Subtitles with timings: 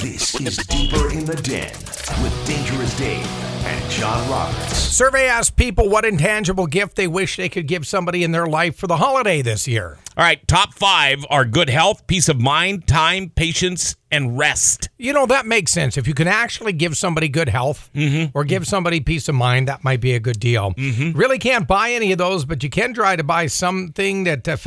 [0.00, 1.70] This is Deeper in the Den
[2.22, 3.26] with Dangerous Dave
[3.66, 4.74] and John Roberts.
[4.74, 8.76] Survey asked people what intangible gift they wish they could give somebody in their life
[8.76, 9.98] for the holiday this year.
[10.20, 14.90] All right, top five are good health, peace of mind, time, patience, and rest.
[14.98, 15.96] You know, that makes sense.
[15.96, 17.88] If you can actually give somebody good health
[18.34, 20.74] or give somebody peace of mind, that might be a good deal.
[20.76, 24.58] Really can't buy any of those, but you can try to buy something that uh,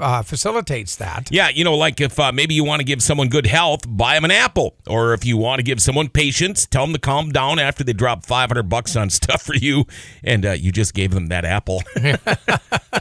[0.00, 1.28] uh, facilitates that.
[1.32, 4.14] Yeah, you know, like if uh, maybe you want to give someone good health, buy
[4.14, 4.76] them an apple.
[4.86, 7.94] Or if you want to give someone patience, tell them to calm down after they
[7.94, 9.86] drop 500 bucks on stuff for you
[10.22, 11.82] and uh, you just gave them that apple.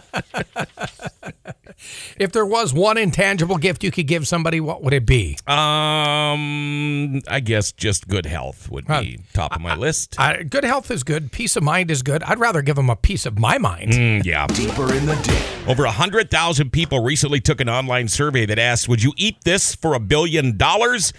[2.19, 5.37] If there was one intangible gift you could give somebody, what would it be?
[5.47, 10.15] um, I guess just good health would be top of my list.
[10.19, 11.31] Uh, good health is good.
[11.31, 12.21] Peace of mind is good.
[12.23, 13.93] I'd rather give them a piece of my mind.
[13.93, 14.47] Mm, yeah.
[14.47, 15.69] Deeper in the Den.
[15.69, 19.93] Over 100,000 people recently took an online survey that asked, Would you eat this for
[19.93, 21.13] a billion dollars?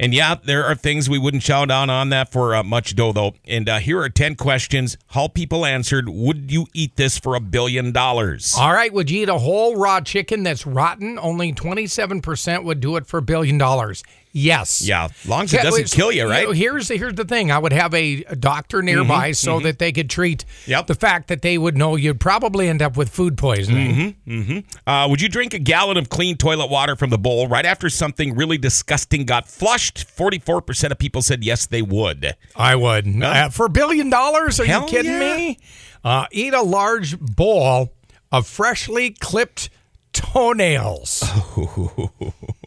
[0.00, 3.12] And yeah, there are things we wouldn't shout down on that for uh, much dough,
[3.12, 3.34] though.
[3.44, 4.96] And uh, here are 10 questions.
[5.08, 8.54] How people answered, Would you eat this for a billion dollars?
[8.56, 11.18] All right, would you eat a whole raw chicken that's rotten?
[11.18, 14.04] Only 27% would do it for a billion dollars.
[14.32, 14.86] Yes.
[14.86, 16.46] Yeah, as long as it doesn't wait, kill you, right?
[16.46, 17.50] Mm-hmm, here's the, here's the thing.
[17.50, 20.86] I would have a, a doctor nearby so that they could treat Yep.
[20.86, 24.16] the fact that they would know you'd probably end up with food poisoning.
[24.26, 24.58] Mm-hmm.
[24.88, 27.88] Uh, would you drink a gallon of clean toilet water from the bowl right after
[27.88, 30.06] something really disgusting got flushed?
[30.16, 32.36] 44% of people said yes, they would.
[32.54, 33.22] I would.
[33.22, 34.60] Uh, for a billion dollars?
[34.60, 35.36] Are you kidding yeah.
[35.36, 35.58] me?
[36.04, 37.94] Uh, eat a large bowl
[38.30, 39.70] of freshly clipped
[40.12, 41.24] toenails.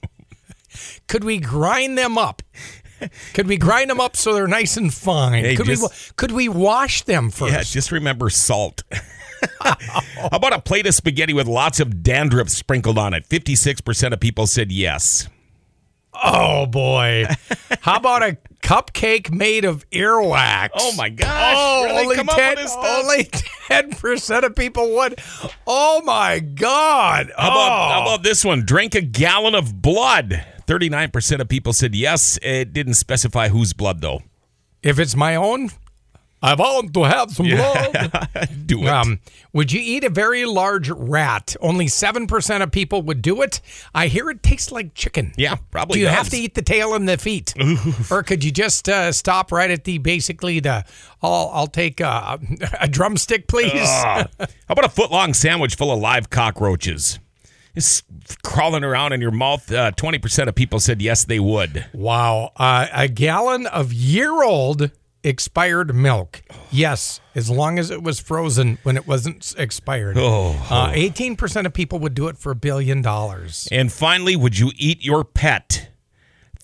[1.11, 2.41] Could we grind them up?
[3.33, 5.43] Could we grind them up so they're nice and fine?
[5.43, 5.75] Hey, could we
[6.15, 7.51] could we wash them first?
[7.51, 8.83] Yeah, just remember salt.
[9.61, 13.27] How about a plate of spaghetti with lots of dandruff sprinkled on it?
[13.27, 15.27] 56% of people said yes.
[16.13, 17.25] Oh boy.
[17.81, 20.69] How about a cupcake made of earwax?
[20.75, 21.55] Oh my gosh.
[21.57, 23.03] Oh, they only 10, with this stuff?
[23.03, 25.19] only 10% of people would.
[25.65, 27.31] Oh my God.
[27.37, 28.01] How about, how Oh.
[28.03, 28.63] about this one?
[28.65, 30.45] Drink a gallon of blood.
[30.67, 32.37] 39% of people said yes.
[32.41, 34.21] It didn't specify whose blood, though.
[34.83, 35.69] If it's my own,
[36.43, 38.29] I want to have some blood.
[38.65, 38.87] Do it.
[38.87, 39.19] Um,
[39.53, 41.55] would you eat a very large rat?
[41.61, 43.61] Only 7% of people would do it.
[43.93, 45.33] I hear it tastes like chicken.
[45.37, 46.15] yeah, probably Do you does.
[46.15, 47.53] have to eat the tail and the feet,
[48.09, 50.83] or could you just uh, stop right at the basically the?
[51.21, 52.39] I'll I'll take a,
[52.79, 53.71] a drumstick, please.
[53.75, 54.25] Ah.
[54.39, 57.19] How about a foot long sandwich full of live cockroaches?
[57.75, 58.03] It's
[58.43, 59.71] crawling around in your mouth.
[59.71, 61.85] Uh, 20% of people said yes, they would.
[61.93, 64.91] Wow, uh, a gallon of year-old
[65.23, 66.41] expired milk.
[66.71, 70.17] Yes, as long as it was frozen when it wasn't expired.
[70.17, 70.49] Oh.
[70.69, 73.67] Uh, 18% of people would do it for a billion dollars.
[73.71, 75.89] And finally, would you eat your pet?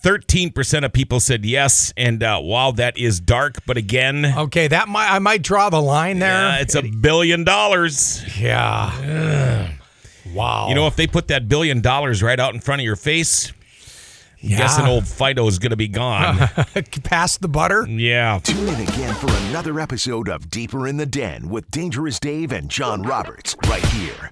[0.03, 1.91] 13% of people said yes.
[1.97, 3.65] And uh, wow, that is dark.
[3.65, 6.47] But again, Okay, that might I might draw the line there.
[6.49, 8.23] uh, it's a billion dollars.
[8.39, 9.71] yeah.
[10.33, 10.69] Wow.
[10.69, 13.49] You know, if they put that billion dollars right out in front of your face,
[14.43, 14.57] I'm Yeah.
[14.59, 16.37] guessing old Fido is going to be gone.
[17.03, 17.87] pass the butter.
[17.89, 18.39] yeah.
[18.43, 22.69] Tune in again for another episode of Deeper in the Den with Dangerous Dave and
[22.69, 24.31] John Roberts right here